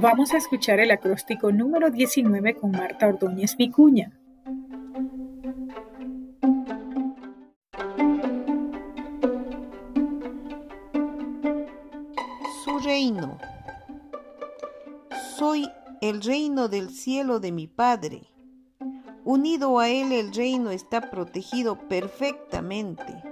[0.00, 4.18] Vamos a escuchar el acróstico número 19 con Marta Ordóñez Vicuña.
[12.64, 13.36] Su reino.
[15.36, 15.68] Soy
[16.00, 18.22] el reino del cielo de mi Padre.
[19.26, 23.22] Unido a él el reino está protegido perfectamente.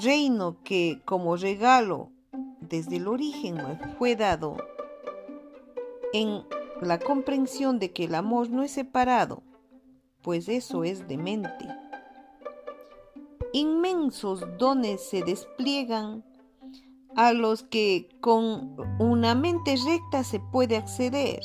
[0.00, 2.12] Reino que como regalo
[2.60, 3.56] desde el origen
[3.98, 4.58] fue dado
[6.12, 6.44] en
[6.80, 9.42] la comprensión de que el amor no es separado,
[10.22, 11.66] pues eso es demente.
[13.52, 16.24] Inmensos dones se despliegan
[17.16, 21.40] a los que con una mente recta se puede acceder.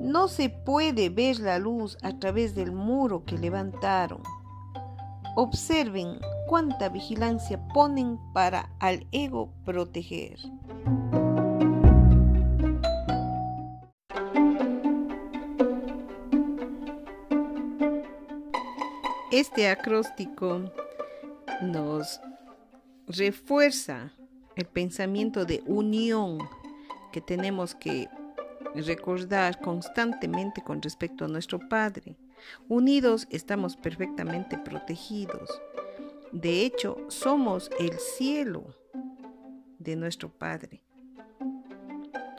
[0.00, 4.22] No se puede ver la luz a través del muro que levantaron.
[5.34, 10.38] Observen cuánta vigilancia ponen para al ego proteger.
[19.34, 20.62] Este acróstico
[21.60, 22.20] nos
[23.08, 24.12] refuerza
[24.54, 26.38] el pensamiento de unión
[27.10, 28.08] que tenemos que
[28.76, 32.16] recordar constantemente con respecto a nuestro Padre.
[32.68, 35.50] Unidos estamos perfectamente protegidos.
[36.30, 38.62] De hecho, somos el cielo
[39.80, 40.80] de nuestro Padre.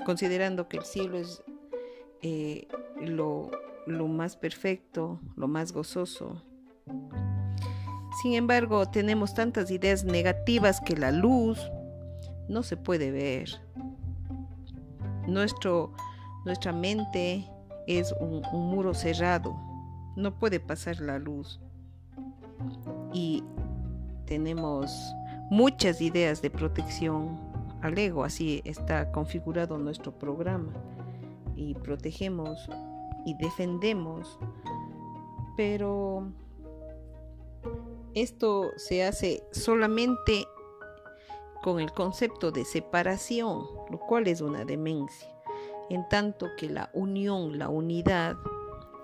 [0.05, 1.43] Considerando que el cielo es
[2.21, 2.69] eh,
[3.01, 3.51] lo,
[3.85, 6.41] lo más perfecto, lo más gozoso,
[8.25, 11.59] sin embargo, tenemos tantas ideas negativas que la luz
[12.47, 13.49] no se puede ver.
[15.27, 15.93] Nuestro,
[16.45, 17.47] nuestra mente
[17.87, 19.55] es un, un muro cerrado,
[20.15, 21.59] no puede pasar la luz.
[23.13, 23.43] Y
[24.25, 25.13] tenemos
[25.51, 27.39] muchas ideas de protección
[27.81, 30.71] al ego, así está configurado nuestro programa.
[31.55, 32.69] Y protegemos
[33.25, 34.39] y defendemos,
[35.55, 36.31] pero
[38.13, 40.47] esto se hace solamente
[41.61, 45.27] con el concepto de separación, lo cual es una demencia,
[45.89, 48.35] en tanto que la unión, la unidad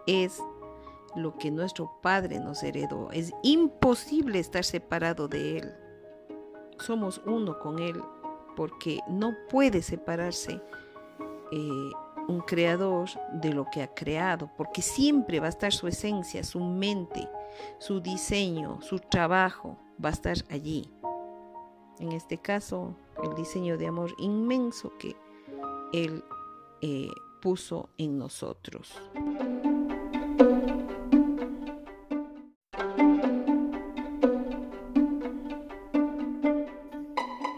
[0.07, 0.41] es
[1.15, 3.09] lo que nuestro Padre nos heredó.
[3.11, 5.73] Es imposible estar separado de Él.
[6.77, 8.01] Somos uno con Él
[8.55, 10.61] porque no puede separarse
[11.51, 11.91] eh,
[12.27, 16.59] un creador de lo que ha creado, porque siempre va a estar su esencia, su
[16.59, 17.27] mente,
[17.79, 20.89] su diseño, su trabajo va a estar allí.
[21.99, 25.15] En este caso, el diseño de amor inmenso que
[25.93, 26.23] Él
[26.81, 27.09] eh,
[27.41, 28.99] puso en nosotros.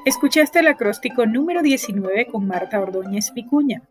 [0.05, 3.83] Escuchaste el acróstico número 19 con Marta Ordóñez Vicuña.